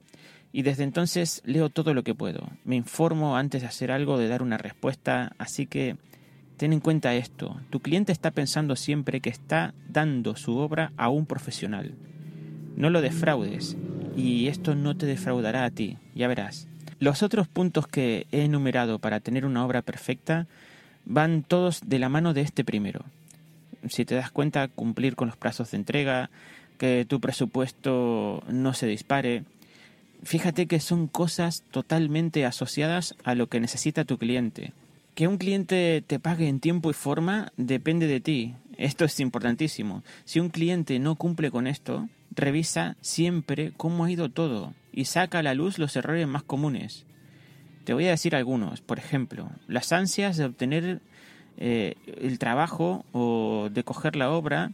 Y 0.53 0.63
desde 0.63 0.85
entonces 0.85 1.43
leo 1.45 1.71
todo 1.71 1.93
lo 1.93 2.05
que 2.05 2.15
puedo. 2.15 2.49
Me 2.65 2.77
informo 2.77 3.37
antes 3.37 3.63
de 3.63 3.67
hacer 3.67 3.91
algo, 3.91 4.17
de 4.17 4.29
dar 4.29 4.43
una 4.43 4.59
respuesta. 4.59 5.35
Así 5.39 5.67
que 5.67 5.97
ten 6.63 6.73
en 6.73 6.79
cuenta 6.79 7.17
esto. 7.17 7.61
Tu 7.71 7.81
cliente 7.81 8.13
está 8.13 8.31
pensando 8.31 8.77
siempre 8.77 9.19
que 9.19 9.31
está 9.31 9.75
dando 9.89 10.37
su 10.37 10.59
obra 10.59 10.93
a 10.97 11.09
un 11.09 11.27
profesional. 11.27 11.97
No 12.77 12.89
lo 12.89 13.01
defraudes 13.01 13.77
y 14.17 14.47
esto 14.47 14.77
no 14.77 14.97
te 14.97 15.07
defraudará 15.07 15.65
a 15.65 15.73
ti, 15.73 15.99
ya 16.15 16.29
verás. 16.29 16.69
Los 17.01 17.25
otros 17.25 17.49
puntos 17.49 17.89
que 17.89 18.29
he 18.31 18.45
enumerado 18.45 19.01
para 19.01 19.19
tener 19.19 19.45
una 19.45 19.67
obra 19.67 19.83
perfecta 19.83 20.47
van 21.05 21.43
todos 21.43 21.81
de 21.85 21.99
la 21.99 22.09
mano 22.09 22.33
de 22.33 22.43
este 22.43 22.63
primero. 22.63 23.07
Si 23.89 24.05
te 24.05 24.15
das 24.15 24.31
cuenta, 24.31 24.69
cumplir 24.69 25.17
con 25.17 25.27
los 25.27 25.37
plazos 25.37 25.73
de 25.73 25.79
entrega, 25.79 26.31
que 26.79 27.05
tu 27.09 27.19
presupuesto 27.21 28.45
no 28.47 28.73
se 28.73 28.87
dispare. 28.87 29.43
Fíjate 30.23 30.69
que 30.69 30.79
son 30.79 31.09
cosas 31.09 31.65
totalmente 31.73 32.47
asociadas 32.47 33.17
a 33.25 33.35
lo 33.35 33.49
que 33.49 33.59
necesita 33.59 34.05
tu 34.05 34.17
cliente. 34.17 34.73
Que 35.15 35.29
un 35.29 35.37
cliente 35.37 36.03
te 36.07 36.19
pague 36.19 36.49
en 36.49 36.59
tiempo 36.59 36.91
y 36.91 36.95
forma 36.95 37.53
depende 37.59 38.07
de 38.07 38.21
ti. 38.21 38.55
Esto 38.79 39.05
es 39.05 39.21
importantísimo. 39.21 40.03
Si 40.25 40.41
un 40.41 40.49
cliente 40.49 40.99
no 40.99 41.17
cumple 41.17 41.51
con 41.51 41.67
esto, 41.67 42.09
revisa 42.31 42.97
siempre 43.03 43.73
cómo 43.77 44.05
ha 44.05 44.11
ido 44.11 44.31
todo 44.31 44.73
y 44.91 45.05
saca 45.05 45.41
a 45.41 45.43
la 45.43 45.53
luz 45.53 45.79
los 45.79 45.95
errores 45.97 46.27
más 46.27 46.43
comunes. 46.43 47.05
Te 47.85 47.93
voy 47.93 48.07
a 48.07 48.11
decir 48.13 48.35
algunos. 48.35 48.81
Por 48.81 48.99
ejemplo, 48.99 49.51
las 49.67 49.93
ansias 49.93 50.39
de 50.39 50.47
obtener 50.47 51.03
eh, 51.59 51.97
el 52.07 52.39
trabajo 52.39 53.05
o 53.13 53.69
de 53.71 53.85
coger 53.85 54.17
la 54.17 54.31
obra 54.31 54.73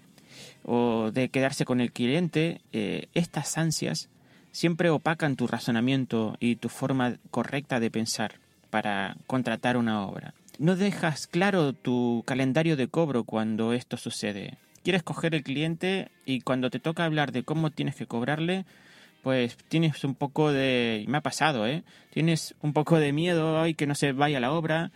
o 0.62 1.10
de 1.10 1.30
quedarse 1.30 1.64
con 1.64 1.80
el 1.80 1.90
cliente, 1.90 2.60
eh, 2.72 3.08
estas 3.12 3.58
ansias 3.58 4.08
siempre 4.52 4.88
opacan 4.90 5.34
tu 5.34 5.48
razonamiento 5.48 6.36
y 6.38 6.56
tu 6.56 6.68
forma 6.68 7.16
correcta 7.32 7.80
de 7.80 7.90
pensar 7.90 8.38
para 8.70 9.16
contratar 9.26 9.76
una 9.76 10.06
obra. 10.06 10.34
No 10.58 10.76
dejas 10.76 11.26
claro 11.26 11.72
tu 11.72 12.22
calendario 12.26 12.76
de 12.76 12.88
cobro 12.88 13.24
cuando 13.24 13.72
esto 13.72 13.96
sucede. 13.96 14.58
Quieres 14.82 15.02
coger 15.02 15.34
el 15.34 15.42
cliente 15.42 16.10
y 16.24 16.40
cuando 16.40 16.70
te 16.70 16.80
toca 16.80 17.04
hablar 17.04 17.32
de 17.32 17.44
cómo 17.44 17.70
tienes 17.70 17.94
que 17.94 18.06
cobrarle, 18.06 18.64
pues 19.22 19.56
tienes 19.68 20.02
un 20.04 20.14
poco 20.14 20.52
de... 20.52 21.04
me 21.08 21.18
ha 21.18 21.20
pasado, 21.20 21.66
¿eh? 21.66 21.82
Tienes 22.10 22.54
un 22.62 22.72
poco 22.72 22.98
de 22.98 23.12
miedo 23.12 23.60
ay 23.60 23.74
que 23.74 23.86
no 23.86 23.94
se 23.94 24.12
vaya 24.12 24.40
la 24.40 24.52
obra 24.52 24.90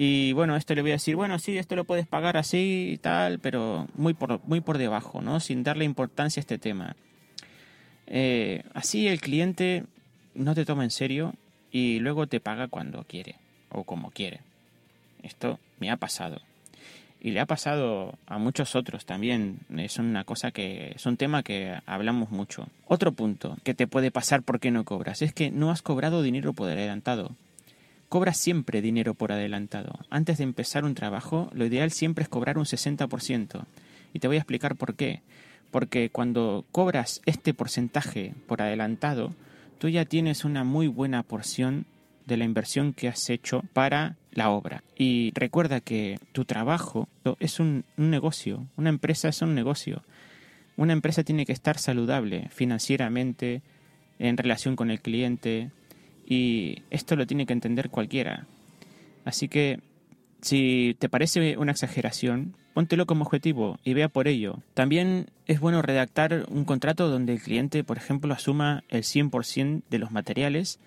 y 0.00 0.32
bueno, 0.32 0.54
esto 0.54 0.76
le 0.76 0.82
voy 0.82 0.92
a 0.92 0.94
decir, 0.94 1.16
bueno, 1.16 1.40
sí, 1.40 1.58
esto 1.58 1.74
lo 1.74 1.84
puedes 1.84 2.06
pagar 2.06 2.36
así 2.36 2.90
y 2.92 2.98
tal, 2.98 3.40
pero 3.40 3.88
muy 3.94 4.14
por, 4.14 4.40
muy 4.44 4.60
por 4.60 4.78
debajo, 4.78 5.20
¿no? 5.20 5.40
Sin 5.40 5.64
darle 5.64 5.84
importancia 5.84 6.40
a 6.40 6.42
este 6.42 6.58
tema. 6.58 6.94
Eh, 8.06 8.62
así 8.74 9.08
el 9.08 9.20
cliente 9.20 9.84
no 10.34 10.54
te 10.54 10.64
toma 10.64 10.84
en 10.84 10.90
serio 10.90 11.34
y 11.70 11.98
luego 12.00 12.26
te 12.26 12.40
paga 12.40 12.68
cuando 12.68 13.04
quiere 13.04 13.36
o 13.70 13.84
como 13.84 14.10
quiere. 14.10 14.40
Esto 15.22 15.58
me 15.78 15.90
ha 15.90 15.96
pasado. 15.96 16.40
Y 17.20 17.32
le 17.32 17.40
ha 17.40 17.46
pasado 17.46 18.16
a 18.26 18.38
muchos 18.38 18.76
otros 18.76 19.04
también. 19.04 19.58
Es 19.76 19.98
una 19.98 20.24
cosa 20.24 20.52
que 20.52 20.92
es 20.94 21.04
un 21.04 21.16
tema 21.16 21.42
que 21.42 21.76
hablamos 21.86 22.30
mucho. 22.30 22.68
Otro 22.86 23.12
punto 23.12 23.56
que 23.64 23.74
te 23.74 23.88
puede 23.88 24.10
pasar 24.10 24.42
porque 24.42 24.70
no 24.70 24.84
cobras 24.84 25.22
es 25.22 25.32
que 25.32 25.50
no 25.50 25.70
has 25.70 25.82
cobrado 25.82 26.22
dinero 26.22 26.52
por 26.52 26.70
adelantado. 26.70 27.32
Cobras 28.08 28.38
siempre 28.38 28.80
dinero 28.80 29.14
por 29.14 29.32
adelantado. 29.32 29.98
Antes 30.10 30.38
de 30.38 30.44
empezar 30.44 30.84
un 30.84 30.94
trabajo, 30.94 31.50
lo 31.52 31.66
ideal 31.66 31.90
siempre 31.90 32.22
es 32.22 32.28
cobrar 32.28 32.56
un 32.56 32.64
60%. 32.64 33.64
Y 34.14 34.20
te 34.20 34.28
voy 34.28 34.36
a 34.36 34.40
explicar 34.40 34.76
por 34.76 34.94
qué. 34.94 35.20
Porque 35.70 36.08
cuando 36.08 36.64
cobras 36.70 37.20
este 37.26 37.52
porcentaje 37.52 38.32
por 38.46 38.62
adelantado, 38.62 39.34
tú 39.78 39.88
ya 39.88 40.04
tienes 40.04 40.44
una 40.44 40.64
muy 40.64 40.88
buena 40.88 41.22
porción 41.22 41.86
de 42.26 42.36
la 42.36 42.44
inversión 42.44 42.92
que 42.92 43.08
has 43.08 43.30
hecho 43.30 43.62
para 43.72 44.16
la 44.32 44.50
obra. 44.50 44.84
Y 44.96 45.32
recuerda 45.34 45.80
que 45.80 46.18
tu 46.32 46.44
trabajo 46.44 47.08
es 47.40 47.58
un, 47.58 47.84
negocio, 47.96 48.66
una 48.76 48.90
empresa 48.90 49.28
es 49.28 49.40
un 49.40 49.54
negocio. 49.54 50.02
Una 50.76 50.92
empresa 50.92 51.24
tiene 51.24 51.46
que 51.46 51.52
estar 51.52 51.78
saludable 51.78 52.48
financieramente, 52.50 53.62
en 54.18 54.36
relación 54.36 54.76
con 54.76 54.90
el 54.90 55.00
cliente, 55.00 55.70
y 56.26 56.82
esto 56.90 57.16
lo 57.16 57.26
tiene 57.26 57.46
que 57.46 57.52
entender 57.52 57.88
cualquiera. 57.88 58.46
Así 59.24 59.48
que, 59.48 59.80
si 60.40 60.96
te 60.98 61.08
parece 61.08 61.56
una 61.56 61.72
exageración, 61.72 62.54
póntelo 62.74 63.06
como 63.06 63.24
objetivo 63.24 63.78
y 63.84 63.94
vea 63.94 64.08
por 64.08 64.28
ello. 64.28 64.62
También 64.74 65.26
es 65.46 65.60
bueno 65.60 65.82
redactar 65.82 66.46
un 66.48 66.64
contrato 66.64 67.08
donde 67.08 67.34
el 67.34 67.42
cliente, 67.42 67.84
por 67.84 67.96
ejemplo, 67.96 68.32
asuma 68.32 68.84
el 68.88 69.02
100% 69.02 69.82
de 69.90 69.98
los 69.98 70.10
materiales 70.10 70.78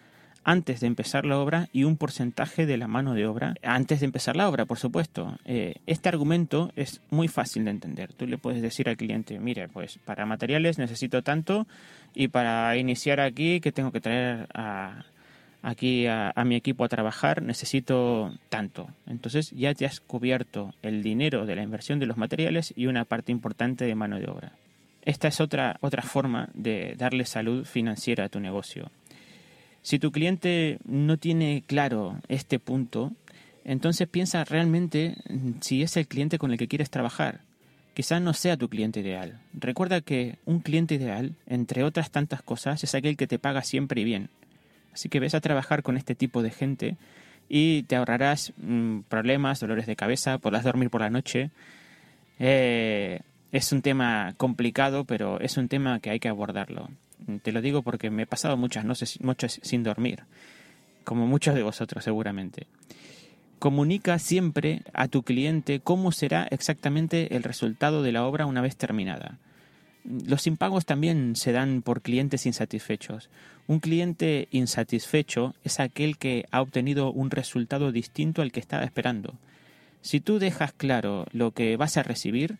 antes 0.44 0.80
de 0.80 0.88
empezar 0.88 1.26
la 1.26 1.38
obra 1.38 1.70
y 1.72 1.84
un 1.84 1.98
porcentaje 1.98 2.66
de 2.66 2.78
la 2.78 2.88
mano 2.88 3.14
de 3.14 3.28
obra 3.28 3.54
antes 3.64 4.00
de 4.00 4.08
empezar 4.08 4.36
la 4.36 4.50
obra, 4.50 4.66
por 4.66 4.80
supuesto. 4.80 5.38
Eh, 5.46 5.76
este 5.86 6.10
argumento 6.10 6.72
es 6.76 7.02
muy 7.10 7.28
fácil 7.28 7.66
de 7.66 7.72
entender. 7.72 8.14
Tú 8.14 8.26
le 8.26 8.38
puedes 8.38 8.62
decir 8.62 8.90
al 8.90 8.98
cliente, 8.98 9.40
mire, 9.40 9.68
pues 9.68 10.00
para 10.06 10.26
materiales 10.26 10.78
necesito 10.78 11.22
tanto 11.22 11.68
y 12.16 12.30
para 12.30 12.76
iniciar 12.78 13.20
aquí 13.20 13.60
que 13.60 13.72
tengo 13.72 13.92
que 13.92 14.02
traer 14.02 14.48
aquí 15.62 16.08
a, 16.08 16.34
mi 16.46 16.56
equipo 16.56 16.84
a 16.84 16.90
trabajar 16.90 17.42
necesito 17.42 18.34
tanto. 18.50 18.88
Entonces 19.08 19.52
ya 19.52 19.74
te 19.74 19.86
has 19.86 20.00
cubierto 20.00 20.74
el 20.82 21.04
dinero 21.04 21.46
de 21.46 21.56
la 21.56 21.64
inversión 21.64 22.00
de 22.00 22.06
los 22.06 22.18
materiales 22.18 22.74
y 22.76 22.88
una 22.88 23.06
parte 23.06 23.32
importante 23.32 23.86
de 23.86 23.96
mano 23.96 24.20
de 24.20 24.30
obra. 24.30 24.54
Esta 25.04 25.28
es 25.28 25.42
otra, 25.42 25.78
otra 25.82 26.04
forma 26.04 26.50
de 26.54 26.96
darle 26.98 27.26
salud 27.26 27.66
financiera 27.66 28.26
a 28.26 28.30
tu 28.30 28.40
negocio. 28.40 28.92
Si 29.82 29.98
tu 29.98 30.12
cliente 30.12 30.78
no 30.86 31.18
tiene 31.18 31.64
claro 31.66 32.20
este 32.28 32.60
punto, 32.60 33.12
entonces 33.64 34.08
piensa 34.08 34.44
realmente 34.44 35.16
si 35.62 35.82
es 35.82 35.98
el 35.98 36.08
cliente 36.08 36.38
con 36.38 36.52
el 36.52 36.58
que 36.58 36.68
quieres 36.68 36.92
trabajar. 36.92 37.42
Quizás 37.94 38.22
no 38.22 38.34
sea 38.34 38.58
tu 38.58 38.70
cliente 38.70 39.02
ideal. 39.02 39.40
Recuerda 39.54 40.02
que 40.02 40.38
un 40.46 40.60
cliente 40.60 40.96
ideal, 40.96 41.36
entre 41.46 41.84
otras 41.84 42.10
tantas 42.10 42.42
cosas, 42.42 42.84
es 42.84 42.96
aquel 42.96 43.18
que 43.18 43.28
te 43.28 43.40
paga 43.40 43.64
siempre 43.64 44.02
y 44.02 44.06
bien. 44.06 44.30
Así 44.94 45.10
que 45.10 45.20
ves 45.20 45.36
a 45.36 45.42
trabajar 45.42 45.84
con 45.84 45.98
este 45.98 46.16
tipo 46.16 46.42
de 46.42 46.52
gente 46.52 46.98
y 47.54 47.84
te 47.84 47.96
ahorrarás 47.96 48.54
mm, 48.58 49.02
problemas, 49.10 49.60
dolores 49.60 49.86
de 49.86 49.96
cabeza, 49.96 50.38
podrás 50.38 50.64
dormir 50.64 50.90
por 50.90 51.02
la 51.02 51.10
noche. 51.10 51.52
Eh, 52.40 53.20
es 53.52 53.72
un 53.74 53.82
tema 53.82 54.34
complicado, 54.38 55.04
pero 55.04 55.40
es 55.42 55.58
un 55.58 55.68
tema 55.68 56.00
que 56.00 56.10
hay 56.10 56.20
que 56.20 56.30
abordarlo. 56.30 56.90
Te 57.44 57.52
lo 57.52 57.62
digo 57.62 57.82
porque 57.82 58.10
me 58.10 58.24
he 58.24 58.26
pasado 58.26 58.58
muchas 58.58 58.86
noches, 58.86 59.60
sin 59.62 59.84
dormir, 59.84 60.24
como 61.04 61.28
muchos 61.28 61.54
de 61.54 61.64
vosotros 61.64 62.04
seguramente. 62.04 62.68
Comunica 63.60 64.18
siempre 64.18 64.82
a 64.94 65.08
tu 65.08 65.24
cliente 65.24 65.82
cómo 65.82 66.12
será 66.12 66.48
exactamente 66.50 67.36
el 67.36 67.44
resultado 67.44 68.02
de 68.02 68.12
la 68.12 68.26
obra 68.26 68.46
una 68.46 68.62
vez 68.62 68.76
terminada. 68.76 69.38
Los 70.04 70.48
impagos 70.48 70.86
también 70.86 71.36
se 71.36 71.52
dan 71.52 71.82
por 71.82 72.02
clientes 72.02 72.46
insatisfechos. 72.46 73.30
Un 73.68 73.80
cliente 73.80 74.48
insatisfecho 74.52 75.54
es 75.64 75.80
aquel 75.80 76.18
que 76.18 76.46
ha 76.52 76.62
obtenido 76.62 77.12
un 77.12 77.30
resultado 77.30 77.92
distinto 77.92 78.42
al 78.42 78.52
que 78.52 78.60
estaba 78.60 78.84
esperando. 78.84 79.36
Si 80.02 80.20
tú 80.20 80.40
dejas 80.40 80.74
claro 80.74 81.28
lo 81.32 81.52
que 81.52 81.78
vas 81.78 81.98
a 81.98 82.04
recibir, 82.04 82.58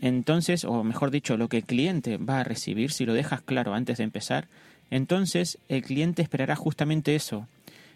entonces, 0.00 0.64
o 0.64 0.82
mejor 0.84 1.10
dicho, 1.10 1.36
lo 1.36 1.48
que 1.48 1.58
el 1.58 1.64
cliente 1.64 2.16
va 2.16 2.40
a 2.40 2.44
recibir, 2.44 2.92
si 2.92 3.04
lo 3.04 3.14
dejas 3.14 3.42
claro 3.42 3.74
antes 3.74 3.98
de 3.98 4.04
empezar, 4.04 4.48
entonces 4.90 5.58
el 5.68 5.82
cliente 5.82 6.22
esperará 6.22 6.56
justamente 6.56 7.14
eso. 7.14 7.46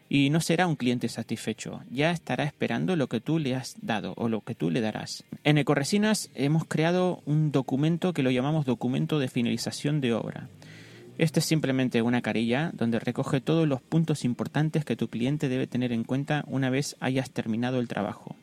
Y 0.08 0.30
no 0.30 0.40
será 0.40 0.66
un 0.66 0.76
cliente 0.76 1.08
satisfecho, 1.08 1.80
ya 1.90 2.10
estará 2.10 2.44
esperando 2.44 2.94
lo 2.94 3.08
que 3.08 3.20
tú 3.20 3.38
le 3.38 3.54
has 3.54 3.76
dado 3.80 4.12
o 4.16 4.28
lo 4.28 4.42
que 4.42 4.54
tú 4.54 4.70
le 4.70 4.80
darás. 4.80 5.24
En 5.44 5.58
Ecoresinas 5.58 6.30
hemos 6.34 6.66
creado 6.66 7.22
un 7.24 7.52
documento 7.52 8.12
que 8.12 8.22
lo 8.22 8.30
llamamos 8.30 8.66
documento 8.66 9.18
de 9.18 9.28
finalización 9.28 10.00
de 10.00 10.12
obra. 10.12 10.48
Este 11.16 11.40
es 11.40 11.46
simplemente 11.46 12.02
una 12.02 12.22
carilla 12.22 12.70
donde 12.74 12.98
recoge 12.98 13.40
todos 13.40 13.68
los 13.68 13.80
puntos 13.80 14.24
importantes 14.24 14.84
que 14.84 14.96
tu 14.96 15.08
cliente 15.08 15.48
debe 15.48 15.66
tener 15.66 15.92
en 15.92 16.04
cuenta 16.04 16.44
una 16.48 16.70
vez 16.70 16.96
hayas 17.00 17.30
terminado 17.30 17.78
el 17.78 17.88
trabajo. 17.88 18.36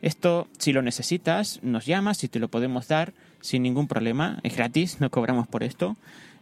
Esto, 0.00 0.46
si 0.58 0.72
lo 0.72 0.82
necesitas, 0.82 1.58
nos 1.62 1.86
llamas 1.86 2.22
y 2.22 2.28
te 2.28 2.38
lo 2.38 2.48
podemos 2.48 2.86
dar 2.86 3.12
sin 3.40 3.62
ningún 3.62 3.88
problema. 3.88 4.38
Es 4.44 4.56
gratis, 4.56 5.00
no 5.00 5.10
cobramos 5.10 5.48
por 5.48 5.64
esto. 5.64 5.96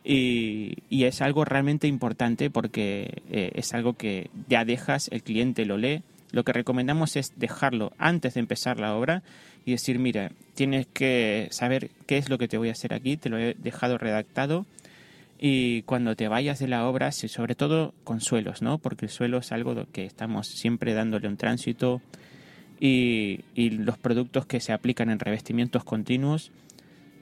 Y, 0.04 0.76
es 0.90 1.23
algo 1.23 1.44
realmente 1.44 1.87
importante 1.87 2.50
porque 2.50 3.23
eh, 3.30 3.52
es 3.54 3.75
algo 3.75 3.94
que 3.94 4.30
ya 4.49 4.64
dejas, 4.64 5.08
el 5.08 5.23
cliente 5.23 5.64
lo 5.64 5.76
lee. 5.76 6.02
Lo 6.30 6.44
que 6.44 6.52
recomendamos 6.52 7.16
es 7.16 7.32
dejarlo 7.37 7.92
antes 7.99 8.34
de 8.34 8.40
empezar 8.40 8.78
la 8.80 8.96
obra 8.96 9.23
y 9.64 9.73
decir, 9.73 9.99
mira, 9.99 10.32
tienes 10.54 10.87
que 10.87 11.49
saber 11.50 11.90
qué 12.06 12.18
es 12.18 12.28
lo 12.28 12.38
que 12.38 12.49
te 12.49 12.58
voy 12.58 12.68
a 12.68 12.73
hacer 12.73 12.92
aquí, 12.92 13.16
te 13.16 13.28
lo 13.28 13.38
he 13.38 13.54
dejado 13.54 13.99
redactado 13.99 14.66
y 15.38 15.82
cuando 15.82 16.16
te 16.16 16.28
vayas 16.28 16.58
de 16.58 16.68
la 16.68 16.87
obra, 16.87 17.12
sobre 17.12 17.54
todo 17.54 17.94
con 18.04 18.20
suelos, 18.20 18.62
¿no? 18.62 18.78
Porque 18.78 19.06
el 19.06 19.11
suelo 19.11 19.38
es 19.38 19.52
algo 19.52 19.87
que 19.92 20.04
estamos 20.04 20.49
siempre 20.49 20.94
dándole 20.94 21.28
un 21.28 21.37
tránsito, 21.37 22.00
y, 22.80 23.70
los 23.70 23.99
productos 23.99 24.46
que 24.46 24.61
se 24.61 24.73
aplican 24.73 25.11
en 25.11 25.18
revestimientos 25.18 25.84
continuos, 25.84 26.50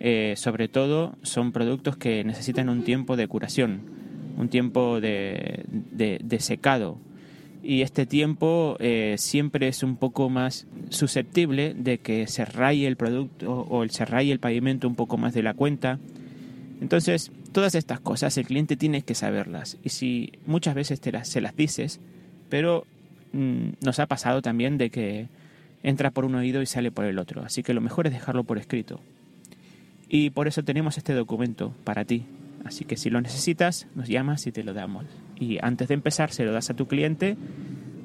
eh, 0.05 0.35
sobre 0.37 0.67
todo, 0.67 1.15
son 1.23 1.53
productos 1.53 1.97
que 1.97 2.25
necesitan 2.25 2.69
un 2.69 2.83
tiempo 2.83 3.17
de 3.17 3.29
curación, 3.29 3.83
un 4.37 4.49
tiempo 4.49 5.01
de, 5.01 5.65
secado. 6.41 6.99
Y 7.63 7.83
este 7.83 8.05
tiempo 8.05 8.77
eh, 8.81 9.15
siempre 9.17 9.69
es 9.69 9.85
un 9.85 9.95
poco 9.95 10.29
más 10.29 10.67
susceptible 10.89 11.75
de 11.75 11.99
que 11.99 12.27
se 12.27 12.45
raye 12.45 12.89
el 12.89 12.97
producto 12.97 13.65
o 13.71 13.89
se 13.89 14.05
raye 14.05 14.33
el 14.33 14.41
pavimento 14.41 14.89
un 14.89 14.97
poco 14.97 15.19
más 15.19 15.35
de 15.35 15.45
la 15.45 15.55
cuenta. 15.55 16.01
Entonces, 16.81 17.31
todas 17.53 17.77
estas 17.77 18.01
cosas 18.01 18.37
el 18.39 18.47
cliente 18.47 18.75
tiene 18.75 19.03
que 19.03 19.15
saberlas. 19.15 19.79
Y 19.85 19.91
si 19.91 20.33
muchas 20.47 20.75
veces 20.75 21.01
te 21.01 21.13
las, 21.13 21.29
se 21.29 21.41
las 21.41 21.55
dices, 21.55 22.01
pero 22.49 22.87
mm, 23.33 23.75
nos 23.85 24.01
ha 24.01 24.07
pasado 24.07 24.43
también 24.43 24.79
de 24.79 24.91
que 24.91 25.29
entra 25.85 26.11
por 26.11 26.25
un 26.25 26.35
oído 26.35 26.61
y 26.61 26.67
sale 26.67 26.91
por 26.91 27.05
el 27.05 27.21
otro. 27.21 27.45
Así 27.45 27.63
que 27.63 27.73
lo 27.73 27.81
mejor 27.81 28.09
es 28.09 28.13
dejarlo 28.13 28.43
por 28.43 28.59
escrito. 28.59 28.99
Y 30.15 30.29
por 30.29 30.47
eso 30.47 30.63
tenemos 30.63 30.99
este 30.99 31.15
documento 31.15 31.75
para 31.85 32.05
ti. 32.05 32.27
Así 32.67 32.85
que 32.85 32.99
si 32.99 33.09
lo 33.09 33.23
necesitas, 33.23 33.87
nos 33.95 34.09
llamas 34.09 34.47
y 34.47 34.53
te 34.53 34.63
lo 34.63 34.75
damos. 34.75 35.07
Y 35.37 35.59
antes 35.63 35.89
de 35.89 35.95
empezar, 35.95 36.31
se 36.33 36.45
lo 36.45 36.53
das 36.53 36.69
a 36.69 36.75
tu 36.75 36.87
cliente 36.87 37.39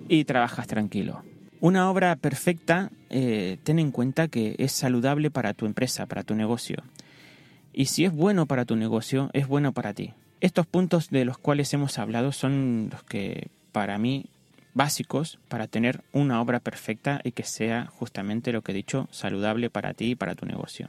y 0.07 0.23
trabajas 0.23 0.67
tranquilo. 0.67 1.21
Una 1.59 1.91
obra 1.91 2.15
perfecta, 2.15 2.91
eh, 3.09 3.57
ten 3.61 3.77
en 3.77 3.91
cuenta 3.91 4.29
que 4.29 4.55
es 4.57 4.71
saludable 4.71 5.31
para 5.31 5.53
tu 5.53 5.65
empresa, 5.65 6.05
para 6.05 6.23
tu 6.23 6.33
negocio. 6.33 6.77
Y 7.73 7.87
si 7.87 8.05
es 8.05 8.13
bueno 8.13 8.45
para 8.45 8.63
tu 8.63 8.77
negocio, 8.77 9.29
es 9.33 9.45
bueno 9.45 9.73
para 9.73 9.93
ti. 9.93 10.13
Estos 10.39 10.65
puntos 10.65 11.09
de 11.09 11.25
los 11.25 11.37
cuales 11.37 11.73
hemos 11.73 11.99
hablado 11.99 12.31
son 12.31 12.87
los 12.89 13.03
que 13.03 13.49
para 13.73 13.97
mí 13.97 14.27
básicos 14.73 15.39
para 15.49 15.67
tener 15.67 16.05
una 16.13 16.39
obra 16.39 16.61
perfecta 16.61 17.19
y 17.25 17.33
que 17.33 17.43
sea 17.43 17.87
justamente 17.87 18.53
lo 18.53 18.61
que 18.61 18.71
he 18.71 18.75
dicho, 18.75 19.09
saludable 19.11 19.69
para 19.69 19.93
ti 19.93 20.11
y 20.11 20.15
para 20.15 20.35
tu 20.35 20.45
negocio. 20.45 20.87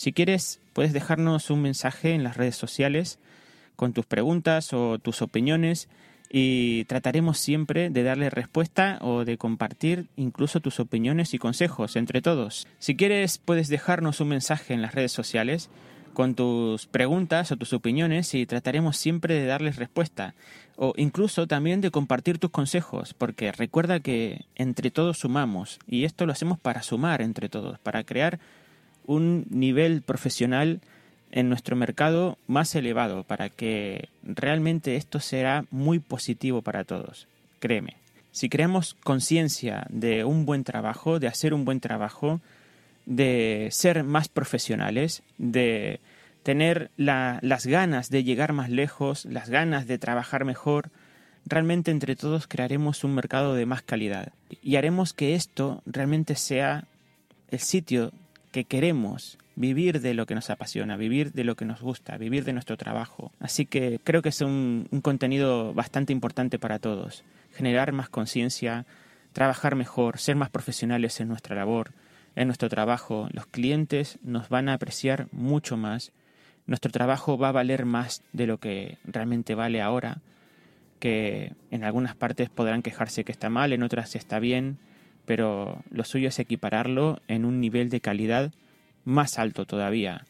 Si 0.00 0.14
quieres, 0.14 0.62
puedes 0.72 0.94
dejarnos 0.94 1.50
un 1.50 1.60
mensaje 1.60 2.14
en 2.14 2.24
las 2.24 2.38
redes 2.38 2.56
sociales 2.56 3.18
con 3.76 3.92
tus 3.92 4.06
preguntas 4.06 4.72
o 4.72 4.98
tus 4.98 5.20
opiniones 5.20 5.90
y 6.30 6.86
trataremos 6.86 7.36
siempre 7.36 7.90
de 7.90 8.02
darle 8.02 8.30
respuesta 8.30 8.96
o 9.02 9.26
de 9.26 9.36
compartir 9.36 10.06
incluso 10.16 10.60
tus 10.60 10.80
opiniones 10.80 11.34
y 11.34 11.38
consejos 11.38 11.96
entre 11.96 12.22
todos. 12.22 12.66
Si 12.78 12.96
quieres, 12.96 13.36
puedes 13.36 13.68
dejarnos 13.68 14.22
un 14.22 14.28
mensaje 14.28 14.72
en 14.72 14.80
las 14.80 14.94
redes 14.94 15.12
sociales 15.12 15.68
con 16.14 16.34
tus 16.34 16.86
preguntas 16.86 17.52
o 17.52 17.58
tus 17.58 17.74
opiniones 17.74 18.32
y 18.32 18.46
trataremos 18.46 18.96
siempre 18.96 19.34
de 19.34 19.44
darles 19.44 19.76
respuesta 19.76 20.34
o 20.76 20.94
incluso 20.96 21.46
también 21.46 21.82
de 21.82 21.90
compartir 21.90 22.38
tus 22.38 22.48
consejos, 22.48 23.12
porque 23.12 23.52
recuerda 23.52 24.00
que 24.00 24.46
entre 24.54 24.90
todos 24.90 25.18
sumamos 25.18 25.78
y 25.86 26.04
esto 26.04 26.24
lo 26.24 26.32
hacemos 26.32 26.58
para 26.58 26.80
sumar 26.80 27.20
entre 27.20 27.50
todos, 27.50 27.78
para 27.80 28.02
crear 28.04 28.40
un 29.06 29.46
nivel 29.50 30.02
profesional 30.02 30.80
en 31.32 31.48
nuestro 31.48 31.76
mercado 31.76 32.38
más 32.46 32.74
elevado, 32.74 33.24
para 33.24 33.48
que 33.48 34.08
realmente 34.22 34.96
esto 34.96 35.20
será 35.20 35.64
muy 35.70 35.98
positivo 35.98 36.62
para 36.62 36.84
todos. 36.84 37.28
Créeme, 37.60 37.96
si 38.32 38.48
creamos 38.48 38.94
conciencia 38.94 39.86
de 39.90 40.24
un 40.24 40.46
buen 40.46 40.64
trabajo, 40.64 41.18
de 41.18 41.28
hacer 41.28 41.54
un 41.54 41.64
buen 41.64 41.80
trabajo, 41.80 42.40
de 43.06 43.68
ser 43.70 44.04
más 44.04 44.28
profesionales, 44.28 45.22
de 45.38 46.00
tener 46.42 46.90
las 46.96 47.66
ganas 47.66 48.10
de 48.10 48.24
llegar 48.24 48.52
más 48.52 48.70
lejos, 48.70 49.24
las 49.24 49.50
ganas 49.50 49.86
de 49.86 49.98
trabajar 49.98 50.44
mejor, 50.44 50.90
realmente 51.44 51.90
entre 51.90 52.16
todos 52.16 52.46
crearemos 52.46 53.04
un 53.04 53.14
mercado 53.14 53.54
de 53.54 53.66
más 53.66 53.82
calidad 53.82 54.32
y 54.62 54.76
haremos 54.76 55.12
que 55.12 55.34
esto 55.34 55.82
realmente 55.86 56.36
sea 56.36 56.84
el 57.50 57.58
sitio 57.58 58.12
que 58.50 58.64
queremos 58.64 59.38
vivir 59.56 60.00
de 60.00 60.14
lo 60.14 60.26
que 60.26 60.34
nos 60.34 60.50
apasiona, 60.50 60.96
vivir 60.96 61.32
de 61.32 61.44
lo 61.44 61.54
que 61.54 61.64
nos 61.64 61.80
gusta, 61.80 62.16
vivir 62.16 62.44
de 62.44 62.52
nuestro 62.52 62.76
trabajo. 62.76 63.32
Así 63.40 63.66
que 63.66 64.00
creo 64.02 64.22
que 64.22 64.30
es 64.30 64.40
un, 64.40 64.88
contenido 65.02 65.74
bastante 65.74 66.12
importante 66.12 66.58
para 66.58 66.78
todos. 66.78 67.24
Generar 67.52 67.92
más 67.92 68.08
conciencia, 68.08 68.86
trabajar 69.32 69.76
mejor, 69.76 70.18
ser 70.18 70.36
más 70.36 70.50
profesionales 70.50 71.20
en 71.20 71.28
nuestra 71.28 71.54
labor, 71.54 71.92
en 72.36 72.48
nuestro 72.48 72.68
trabajo. 72.68 73.28
Los 73.32 73.46
clientes 73.46 74.18
nos 74.22 74.48
van 74.48 74.68
a 74.68 74.74
apreciar 74.74 75.28
mucho 75.32 75.76
más 75.76 76.12
nuestro 76.70 76.92
trabajo 76.92 77.36
va 77.36 77.48
a 77.48 77.52
valer 77.52 77.84
más 77.84 78.22
de 78.32 78.46
lo 78.46 78.58
que 78.58 78.98
realmente 79.04 79.56
vale 79.56 79.82
ahora, 79.82 80.18
que 81.00 81.52
en 81.72 81.82
algunas 81.82 82.14
partes 82.14 82.48
podrán 82.48 82.82
quejarse 82.82 83.24
que 83.24 83.32
está 83.32 83.50
mal, 83.50 83.72
en 83.72 83.82
otras 83.82 84.14
está 84.14 84.38
bien, 84.38 84.78
pero 85.30 85.84
lo 85.92 86.02
suyo 86.02 86.26
es 86.26 86.40
equipararlo 86.40 87.20
en 87.28 87.44
un 87.44 87.60
nivel 87.60 87.88
de 87.88 88.00
calidad 88.00 88.50
más 89.04 89.38
alto 89.38 89.64
todavía. 89.64 90.24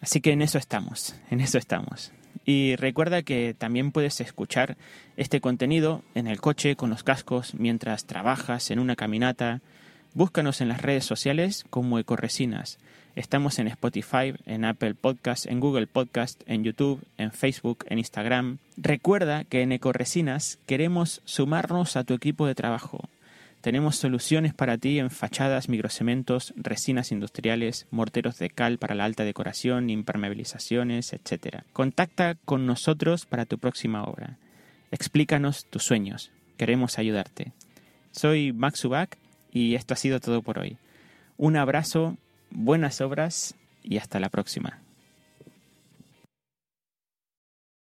Así 0.00 0.20
que 0.20 0.30
en 0.30 0.42
eso 0.42 0.58
estamos, 0.58 1.16
en 1.32 1.40
eso 1.40 1.58
estamos. 1.58 2.12
Y 2.44 2.76
recuerda 2.76 3.22
que 3.22 3.56
también 3.58 3.90
puedes 3.90 4.20
escuchar 4.20 4.76
este 5.16 5.40
contenido 5.40 6.04
en 6.14 6.28
el 6.28 6.40
coche 6.40 6.76
con 6.76 6.88
los 6.88 7.02
cascos 7.02 7.54
mientras 7.54 8.04
trabajas 8.04 8.70
en 8.70 8.78
una 8.78 8.94
caminata. 8.94 9.60
Búscanos 10.14 10.60
en 10.60 10.68
las 10.68 10.80
redes 10.80 11.04
sociales 11.04 11.66
como 11.68 11.98
Ecoresinas 11.98 12.78
Estamos 13.18 13.58
en 13.58 13.66
Spotify, 13.66 14.32
en 14.46 14.64
Apple 14.64 14.94
Podcast, 14.94 15.46
en 15.46 15.58
Google 15.58 15.88
Podcast, 15.88 16.40
en 16.46 16.62
YouTube, 16.62 17.04
en 17.16 17.32
Facebook, 17.32 17.84
en 17.88 17.98
Instagram. 17.98 18.58
Recuerda 18.76 19.42
que 19.42 19.62
en 19.62 19.72
Ecoresinas 19.72 20.60
queremos 20.66 21.20
sumarnos 21.24 21.96
a 21.96 22.04
tu 22.04 22.14
equipo 22.14 22.46
de 22.46 22.54
trabajo. 22.54 23.08
Tenemos 23.60 23.96
soluciones 23.96 24.54
para 24.54 24.78
ti 24.78 24.98
en 24.98 25.10
fachadas, 25.10 25.68
microcementos, 25.68 26.54
resinas 26.56 27.10
industriales, 27.10 27.86
morteros 27.90 28.38
de 28.38 28.50
cal 28.50 28.78
para 28.78 28.94
la 28.94 29.04
alta 29.04 29.24
decoración, 29.24 29.90
impermeabilizaciones, 29.90 31.12
etc. 31.12 31.62
Contacta 31.72 32.36
con 32.44 32.66
nosotros 32.66 33.26
para 33.26 33.46
tu 33.46 33.58
próxima 33.58 34.04
obra. 34.04 34.38
Explícanos 34.90 35.66
tus 35.66 35.82
sueños. 35.82 36.30
Queremos 36.56 36.98
ayudarte. 36.98 37.52
Soy 38.12 38.52
Max 38.52 38.84
Ubak 38.84 39.18
y 39.52 39.74
esto 39.74 39.94
ha 39.94 39.96
sido 39.96 40.20
todo 40.20 40.42
por 40.42 40.58
hoy. 40.58 40.76
Un 41.36 41.56
abrazo 41.56 42.16
buenas 42.50 43.00
obras 43.00 43.54
y 43.82 43.98
hasta 43.98 44.20
la 44.20 44.28
próxima. 44.28 44.80